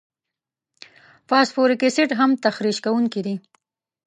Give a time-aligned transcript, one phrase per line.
[1.29, 3.35] فاسفوریک اسید هم تخریش کوونکي دي.